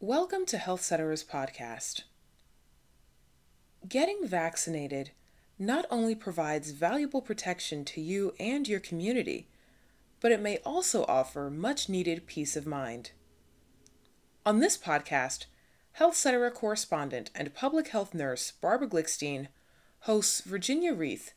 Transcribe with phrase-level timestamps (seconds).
[0.00, 2.02] Welcome to Health Cetera's podcast.
[3.88, 5.12] Getting vaccinated
[5.58, 9.48] not only provides valuable protection to you and your community,
[10.20, 13.12] but it may also offer much needed peace of mind.
[14.44, 15.46] On this podcast,
[15.92, 19.48] Health Cetera correspondent and public health nurse Barbara Glickstein
[20.00, 21.32] hosts Virginia Reith,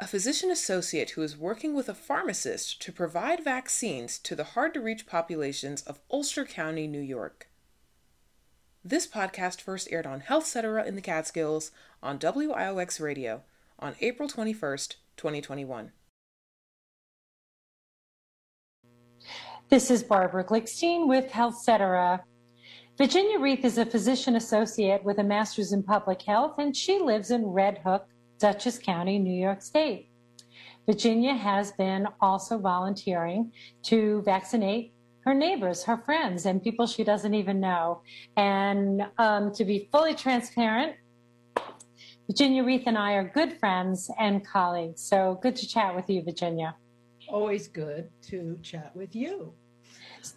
[0.00, 4.74] a physician associate who is working with a pharmacist to provide vaccines to the hard
[4.74, 7.46] to reach populations of Ulster County, New York.
[8.82, 11.70] This podcast first aired on Health Cetera in the Catskills
[12.02, 13.42] on WIOX Radio
[13.78, 15.92] on April 21st, 2021.
[19.68, 22.24] This is Barbara Glickstein with Health Cetera.
[22.96, 27.30] Virginia Reith is a physician associate with a master's in public health, and she lives
[27.30, 28.06] in Red Hook,
[28.38, 30.08] Dutchess County, New York State.
[30.86, 37.34] Virginia has been also volunteering to vaccinate her neighbors, her friends, and people she doesn't
[37.34, 38.02] even know.
[38.36, 40.96] And um, to be fully transparent,
[42.26, 45.02] Virginia Reith and I are good friends and colleagues.
[45.02, 46.76] So good to chat with you, Virginia.
[47.28, 49.52] Always good to chat with you.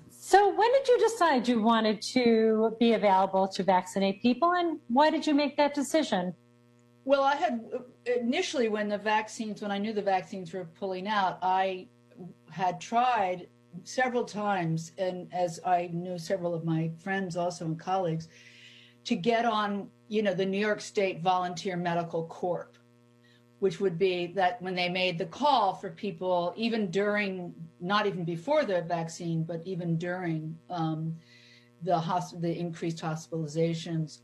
[0.09, 5.09] So, when did you decide you wanted to be available to vaccinate people, and why
[5.09, 6.33] did you make that decision?
[7.05, 7.63] Well, I had
[8.05, 11.87] initially, when the vaccines, when I knew the vaccines were pulling out, I
[12.49, 13.47] had tried
[13.83, 18.27] several times, and as I knew several of my friends also and colleagues,
[19.05, 22.77] to get on, you know, the New York State Volunteer Medical Corp,
[23.59, 28.23] which would be that when they made the call for people, even during, not even
[28.23, 31.15] before the vaccine, but even during um,
[31.81, 34.19] the hosp- the increased hospitalizations,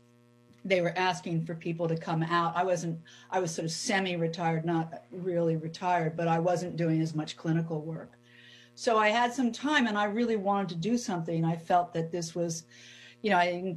[0.64, 2.54] they were asking for people to come out.
[2.54, 2.98] I wasn't,
[3.30, 7.36] I was sort of semi retired, not really retired, but I wasn't doing as much
[7.36, 8.18] clinical work.
[8.74, 11.44] So I had some time and I really wanted to do something.
[11.44, 12.64] I felt that this was,
[13.22, 13.76] you know, I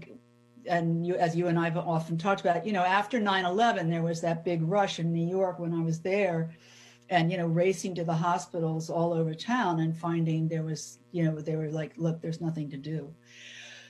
[0.66, 3.90] and you, as you and I have often talked about, you know, after 9 11,
[3.90, 6.52] there was that big rush in New York when I was there
[7.10, 11.24] and, you know, racing to the hospitals all over town and finding there was, you
[11.24, 13.14] know, they were like, look, there's nothing to do.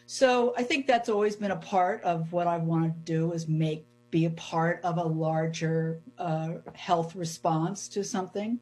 [0.05, 3.47] So I think that's always been a part of what I wanted to do is
[3.47, 8.59] make, be a part of a larger uh, health response to something.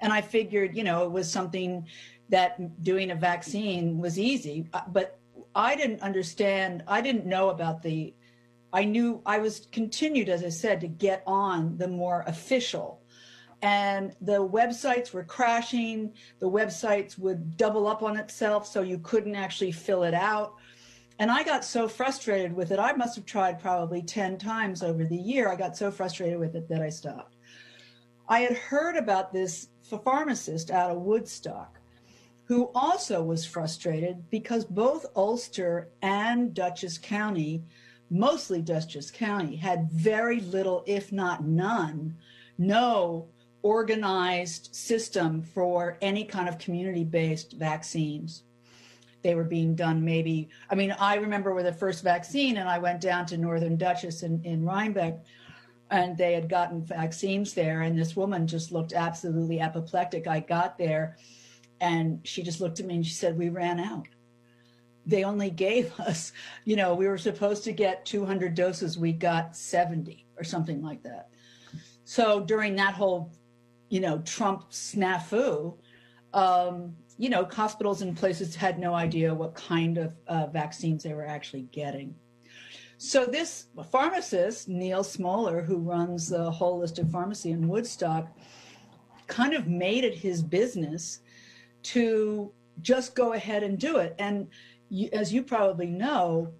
[0.00, 1.86] And I figured, you know, it was something
[2.28, 4.68] that doing a vaccine was easy.
[4.72, 5.18] Uh, but
[5.54, 8.14] I didn't understand, I didn't know about the,
[8.72, 13.00] I knew I was continued, as I said, to get on the more official.
[13.62, 16.12] And the websites were crashing.
[16.38, 20.54] The websites would double up on itself, so you couldn't actually fill it out.
[21.18, 22.78] And I got so frustrated with it.
[22.78, 25.48] I must have tried probably 10 times over the year.
[25.48, 27.36] I got so frustrated with it that I stopped.
[28.28, 29.68] I had heard about this
[29.98, 31.78] pharmacist out of Woodstock
[32.44, 37.64] who also was frustrated because both Ulster and Dutchess County,
[38.10, 42.16] mostly Dutchess County, had very little, if not none,
[42.58, 43.26] no
[43.62, 48.42] organized system for any kind of community based vaccines.
[49.22, 52.78] They were being done maybe, I mean, I remember with the first vaccine, and I
[52.78, 55.24] went down to Northern Dutchess in, in Rhinebeck
[55.90, 60.26] and they had gotten vaccines there and this woman just looked absolutely apoplectic.
[60.26, 61.16] I got there
[61.80, 64.06] and she just looked at me and she said we ran out.
[65.06, 66.32] They only gave us
[66.64, 68.98] you know we were supposed to get 200 doses.
[68.98, 71.28] We got 70 or something like that.
[72.04, 73.30] So during that whole
[73.88, 75.76] you know trump snafu
[76.32, 81.14] um, you know hospitals and places had no idea what kind of uh, vaccines they
[81.14, 82.14] were actually getting
[82.98, 88.28] so this pharmacist, Neil Smoller, who runs the holistic pharmacy in Woodstock,
[89.26, 91.20] kind of made it his business
[91.82, 92.52] to
[92.82, 94.14] just go ahead and do it.
[94.18, 94.48] And
[94.88, 96.52] you, as you probably know,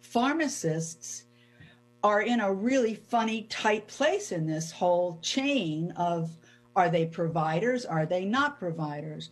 [0.00, 1.24] pharmacists
[2.02, 6.30] are in a really funny, tight place in this whole chain of
[6.76, 7.84] are they providers?
[7.84, 9.30] Are they not providers?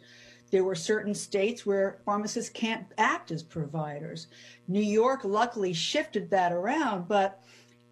[0.51, 4.29] There were certain states where pharmacists can't act as providers.
[4.67, 7.43] New York luckily shifted that around, but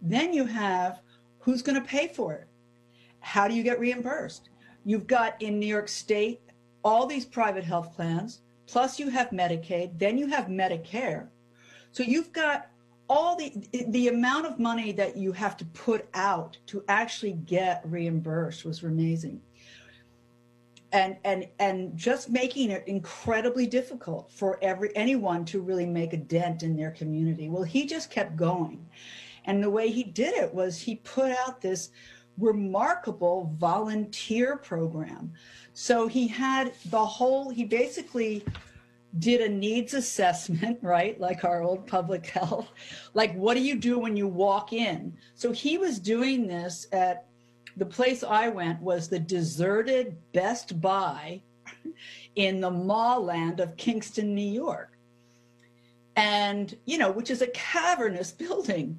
[0.00, 1.00] then you have
[1.40, 2.46] who's going to pay for it?
[3.20, 4.48] How do you get reimbursed?
[4.84, 6.40] You've got in New York State
[6.82, 11.26] all these private health plans, plus you have Medicaid, then you have Medicare.
[11.92, 12.68] So you've got
[13.08, 13.52] all the
[13.88, 18.82] the amount of money that you have to put out to actually get reimbursed was
[18.82, 19.40] amazing
[20.96, 26.16] and and and just making it incredibly difficult for every anyone to really make a
[26.16, 28.84] dent in their community well he just kept going
[29.44, 31.90] and the way he did it was he put out this
[32.38, 35.30] remarkable volunteer program
[35.74, 38.42] so he had the whole he basically
[39.18, 41.18] did a needs assessment, right?
[41.18, 42.68] Like our old public health.
[43.14, 45.16] Like, what do you do when you walk in?
[45.34, 47.25] So he was doing this at
[47.76, 51.42] the place I went was the deserted Best Buy
[52.36, 54.92] in the mall land of Kingston, New York.
[56.16, 58.98] And, you know, which is a cavernous building.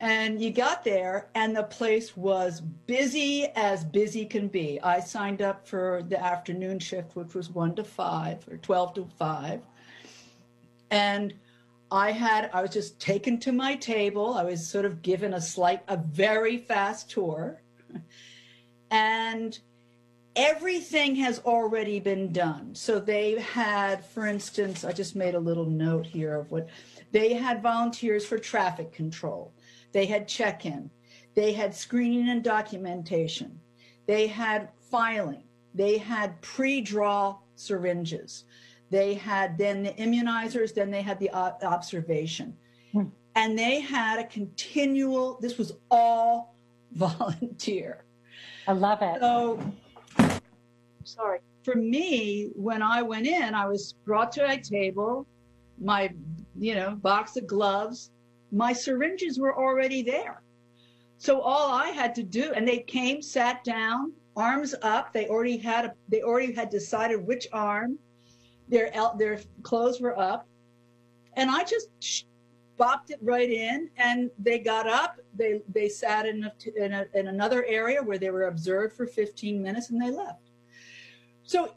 [0.00, 4.80] And you got there, and the place was busy as busy can be.
[4.82, 9.08] I signed up for the afternoon shift, which was one to five or 12 to
[9.18, 9.62] five.
[10.90, 11.32] And
[11.90, 14.34] I had, I was just taken to my table.
[14.34, 17.62] I was sort of given a slight, a very fast tour.
[18.90, 19.58] And
[20.36, 22.74] everything has already been done.
[22.74, 26.68] So they had, for instance, I just made a little note here of what
[27.10, 29.52] they had volunteers for traffic control
[29.94, 30.90] they had check in,
[31.34, 33.60] they had screening and documentation,
[34.06, 38.44] they had filing, they had pre draw syringes,
[38.90, 42.56] they had then the immunizers, then they had the observation.
[42.92, 43.04] Hmm.
[43.36, 46.53] And they had a continual, this was all
[47.18, 48.04] volunteer.
[48.66, 49.20] I love it.
[49.20, 49.60] So,
[51.04, 51.40] sorry.
[51.62, 55.26] For me, when I went in, I was brought to a table,
[55.80, 56.12] my,
[56.58, 58.10] you know, box of gloves,
[58.52, 60.42] my syringes were already there.
[61.18, 65.12] So all I had to do, and they came, sat down, arms up.
[65.12, 67.98] They already had a, they already had decided which arm.
[68.68, 70.46] Their their clothes were up,
[71.34, 71.88] and I just
[72.78, 73.90] bopped it right in.
[73.96, 75.18] And they got up.
[75.34, 79.06] They they sat in a, in, a, in another area where they were observed for
[79.06, 80.50] 15 minutes, and they left.
[81.42, 81.74] So,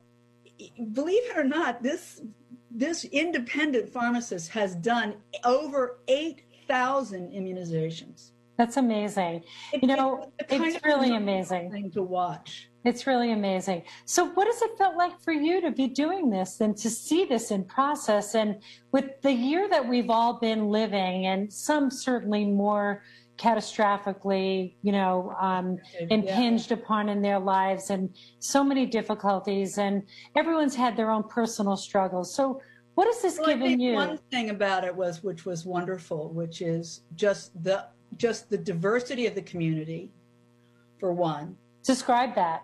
[0.94, 2.22] believe it or not, this
[2.70, 8.32] this independent pharmacist has done over eight thousand immunizations.
[8.58, 9.44] That's amazing.
[9.72, 12.70] It, you know, it, it's really amazing thing to watch.
[12.84, 13.84] It's really amazing.
[14.06, 17.26] So, what has it felt like for you to be doing this and to see
[17.26, 18.34] this in process?
[18.34, 18.62] And
[18.92, 23.04] with the year that we've all been living, and some certainly more
[23.38, 25.78] catastrophically, you know, um,
[26.10, 26.78] impinged yeah.
[26.78, 30.02] upon in their lives, and so many difficulties, and
[30.36, 32.34] everyone's had their own personal struggles.
[32.34, 32.62] So,
[32.96, 33.94] what has this well, given you?
[33.94, 37.86] One thing about it was, which was wonderful, which is just the
[38.18, 40.12] just the diversity of the community,
[41.00, 41.58] for one.
[41.84, 42.64] Describe that.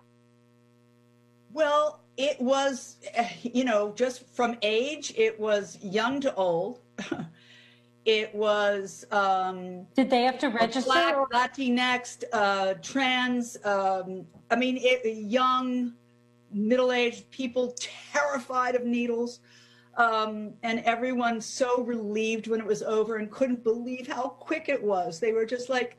[1.51, 2.97] Well, it was,
[3.43, 6.79] you know, just from age, it was young to old.
[8.05, 9.05] it was.
[9.11, 10.89] Um, Did they have to register?
[10.89, 13.57] Black, Latinx, uh, trans.
[13.63, 15.93] Um, I mean, it, young,
[16.51, 19.39] middle-aged people terrified of needles.
[19.95, 24.81] Um, and everyone so relieved when it was over and couldn't believe how quick it
[24.81, 25.19] was.
[25.19, 25.97] They were just like,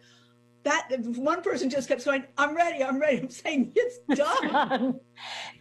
[0.64, 3.18] that one person just kept saying, I'm ready, I'm ready.
[3.22, 4.98] I'm saying, it's done.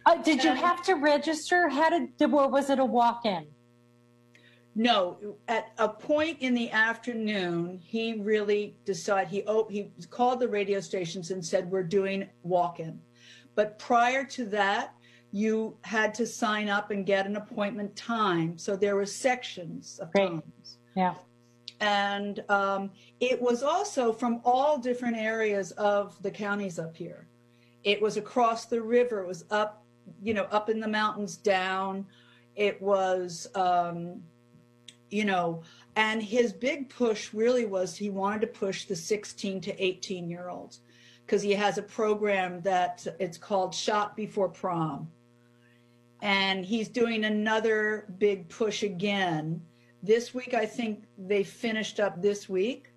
[0.06, 1.68] uh, did you have to register?
[1.68, 3.46] How did, or was it a walk in?
[4.76, 10.48] No, at a point in the afternoon, he really decided, he, oh, he called the
[10.48, 13.00] radio stations and said, We're doing walk in.
[13.54, 14.93] But prior to that,
[15.34, 18.56] you had to sign up and get an appointment time.
[18.56, 20.28] So there were sections of Great.
[20.28, 20.78] times.
[20.94, 21.14] Yeah.
[21.80, 27.26] And um, it was also from all different areas of the counties up here.
[27.82, 29.22] It was across the river.
[29.22, 29.84] It was up,
[30.22, 32.06] you know, up in the mountains, down.
[32.54, 34.22] It was, um,
[35.10, 35.64] you know,
[35.96, 40.48] and his big push really was he wanted to push the 16 to 18 year
[40.48, 40.78] olds
[41.26, 45.10] because he has a program that it's called Shot Before Prom
[46.24, 49.60] and he's doing another big push again.
[50.02, 52.88] This week, I think they finished up this week,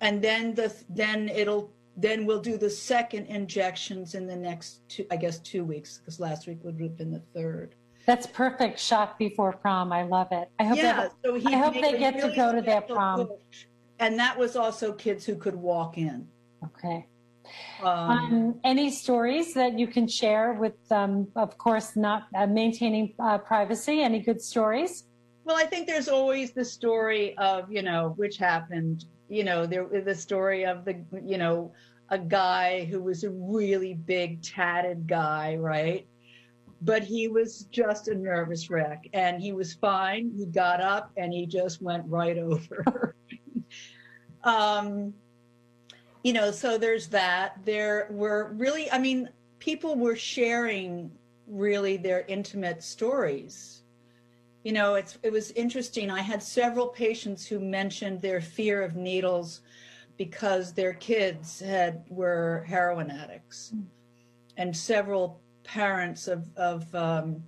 [0.00, 5.06] and then the then it'll then we'll do the second injections in the next two,
[5.10, 7.74] I guess two weeks because last week would have been the third.
[8.06, 8.78] That's perfect.
[8.78, 9.92] Shot before prom.
[9.92, 10.50] I love it.
[10.58, 10.78] I hope.
[10.78, 13.26] Yeah, they, so he I hope they get really to go to their prom.
[13.26, 13.66] Push.
[14.00, 16.26] And that was also kids who could walk in.
[16.64, 17.06] Okay.
[17.82, 23.38] Um, any stories that you can share with, um, of course, not uh, maintaining uh,
[23.38, 24.02] privacy?
[24.02, 25.04] Any good stories?
[25.44, 29.86] Well, I think there's always the story of, you know, which happened, you know, there
[30.02, 31.72] the story of the, you know,
[32.10, 36.06] a guy who was a really big tatted guy, right?
[36.82, 40.32] But he was just a nervous wreck and he was fine.
[40.36, 43.14] He got up and he just went right over.
[44.44, 45.14] um,
[46.22, 47.64] you know, so there's that.
[47.64, 51.10] There were really, I mean, people were sharing
[51.46, 53.82] really their intimate stories.
[54.64, 56.10] You know, it's it was interesting.
[56.10, 59.60] I had several patients who mentioned their fear of needles
[60.16, 63.72] because their kids had were heroin addicts,
[64.56, 67.42] and several parents of of um,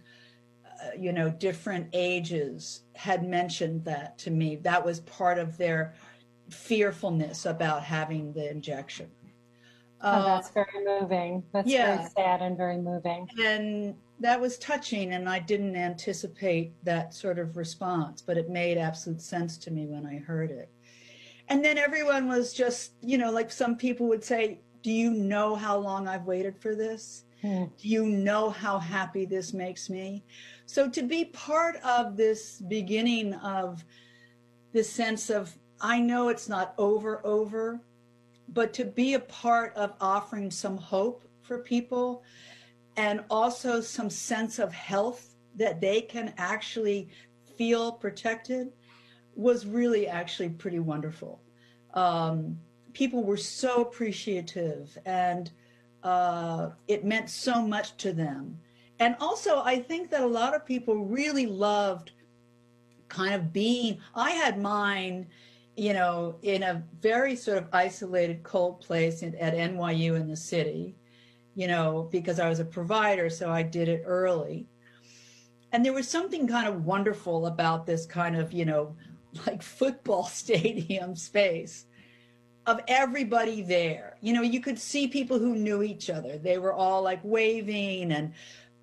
[0.98, 4.56] you know, different ages had mentioned that to me.
[4.56, 5.94] That was part of their
[6.50, 9.10] fearfulness about having the injection.
[10.02, 11.42] Oh, that's very moving.
[11.52, 11.96] That's yeah.
[11.96, 13.28] very sad and very moving.
[13.42, 18.78] And that was touching, and I didn't anticipate that sort of response, but it made
[18.78, 20.70] absolute sense to me when I heard it.
[21.48, 25.54] And then everyone was just, you know, like some people would say, Do you know
[25.54, 27.24] how long I've waited for this?
[27.42, 27.64] Hmm.
[27.76, 30.24] Do you know how happy this makes me?
[30.66, 33.84] So to be part of this beginning of
[34.72, 37.80] this sense of, I know it's not over, over,
[38.48, 42.22] but to be a part of offering some hope for people
[42.96, 47.08] and also some sense of health that they can actually
[47.56, 48.72] feel protected
[49.34, 51.40] was really actually pretty wonderful.
[51.94, 52.58] Um,
[52.92, 55.50] people were so appreciative and
[56.02, 58.58] uh, it meant so much to them.
[58.98, 62.12] And also, I think that a lot of people really loved
[63.08, 65.26] kind of being, I had mine,
[65.80, 70.94] you know, in a very sort of isolated, cold place at NYU in the city,
[71.54, 74.66] you know, because I was a provider, so I did it early.
[75.72, 78.94] And there was something kind of wonderful about this kind of, you know,
[79.46, 81.86] like football stadium space
[82.66, 84.18] of everybody there.
[84.20, 86.36] You know, you could see people who knew each other.
[86.36, 88.34] They were all like waving and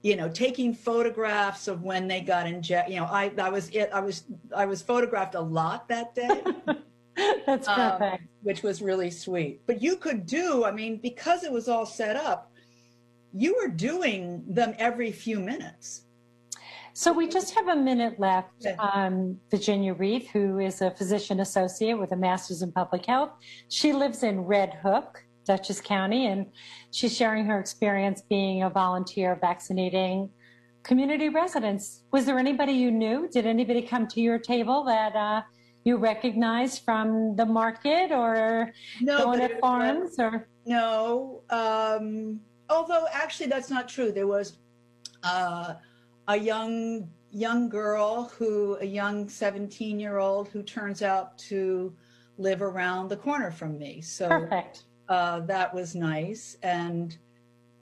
[0.02, 2.96] you know taking photographs of when they got injected.
[2.96, 3.92] You know, I I was it.
[3.94, 4.24] I was
[4.56, 6.42] I was photographed a lot that day.
[7.46, 8.22] That's um, perfect.
[8.22, 9.62] Um, which was really sweet.
[9.66, 12.52] But you could do, I mean, because it was all set up,
[13.34, 16.04] you were doing them every few minutes.
[16.94, 18.66] So we just have a minute left.
[18.80, 23.32] Um, Virginia Reith, who is a physician associate with a master's in public health,
[23.70, 26.48] she lives in Red Hook, Dutchess County, and
[26.92, 30.30] she's sharing her experience being a volunteer vaccinating
[30.82, 32.02] community residents.
[32.12, 33.30] Was there anybody you knew?
[33.32, 35.42] Did anybody come to your table that uh,
[35.88, 40.20] you recognize from the market or no, going at farms?
[40.20, 42.40] or no, um,
[42.70, 44.12] although actually that's not true.
[44.12, 44.58] There was.
[45.24, 45.74] Uh,
[46.28, 51.94] a young young girl who a young 17 year old who turns out to
[52.38, 57.18] live around the corner from me so perfect uh, that was nice and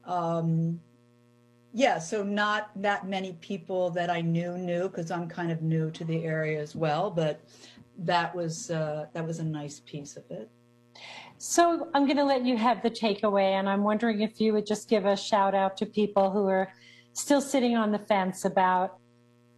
[0.05, 0.79] um,
[1.74, 5.91] yeah so not that many people that i knew knew because i'm kind of new
[5.91, 7.41] to the area as well but
[7.99, 10.49] that was uh, that was a nice piece of it
[11.37, 14.65] so i'm going to let you have the takeaway and i'm wondering if you would
[14.65, 16.71] just give a shout out to people who are
[17.13, 18.99] still sitting on the fence about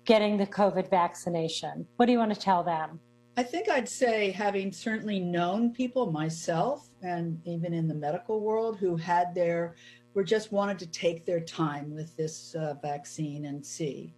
[0.08, 1.86] getting the COVID vaccination?
[1.98, 3.00] What do you want to tell them?
[3.36, 8.77] I think I'd say, having certainly known people myself and even in the medical world
[8.77, 9.75] who had their,
[10.15, 14.15] were just wanted to take their time with this uh, vaccine and see.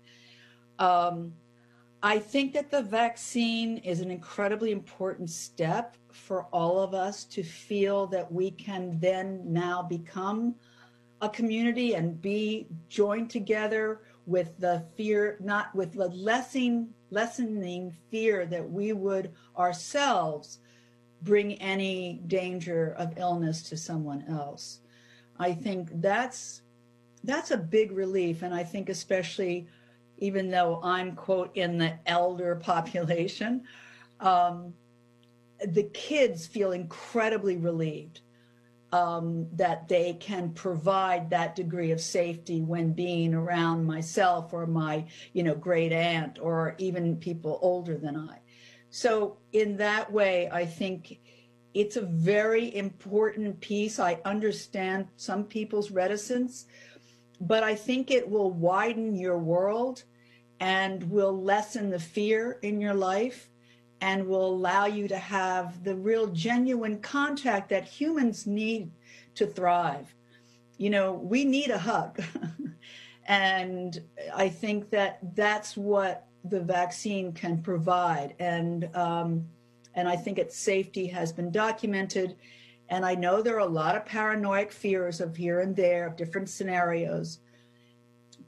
[0.77, 1.33] Um,
[2.01, 7.43] I think that the vaccine is an incredibly important step for all of us to
[7.43, 10.55] feel that we can then now become
[11.21, 18.45] a community and be joined together with the fear, not with the lessening, lessening fear
[18.45, 20.59] that we would ourselves
[21.23, 24.79] bring any danger of illness to someone else.
[25.37, 26.61] I think that's
[27.25, 29.67] that's a big relief, and I think especially
[30.19, 33.63] even though I'm quote in the elder population,
[34.19, 34.73] um,
[35.65, 38.21] the kids feel incredibly relieved
[38.91, 45.05] um, that they can provide that degree of safety when being around myself or my
[45.33, 48.39] you know great aunt or even people older than i.
[48.89, 51.19] So in that way i think
[51.75, 53.99] it's a very important piece.
[53.99, 56.65] I understand some people's reticence
[57.41, 60.03] but i think it will widen your world
[60.59, 63.49] and will lessen the fear in your life
[64.01, 68.91] and will allow you to have the real genuine contact that humans need
[69.35, 70.13] to thrive.
[70.77, 72.21] You know, we need a hug.
[73.25, 74.01] and
[74.33, 78.35] I think that that's what the vaccine can provide.
[78.39, 79.45] And, um,
[79.95, 82.35] and I think its safety has been documented.
[82.87, 86.15] And I know there are a lot of paranoid fears of here and there, of
[86.15, 87.39] different scenarios.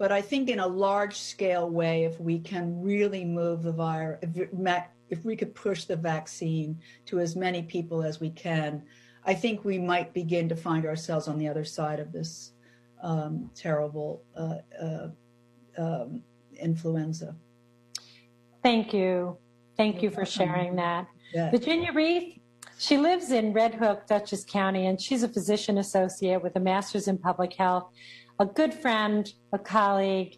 [0.02, 4.18] But I think in a large scale way, if we can really move the virus,
[5.12, 8.82] if we could push the vaccine to as many people as we can,
[9.28, 12.54] I think we might begin to find ourselves on the other side of this
[13.04, 15.10] um, terrible uh, uh,
[15.78, 16.24] um,
[16.60, 17.36] influenza.
[18.64, 19.38] Thank you.
[19.78, 21.06] Thank you for sharing that.
[21.32, 21.52] Yeah.
[21.52, 22.40] Virginia Reith,
[22.80, 27.08] she lives in Red Hook, Dutchess County, and she's a physician associate with a master's
[27.08, 27.92] in public health,
[28.42, 30.38] a good friend, a colleague,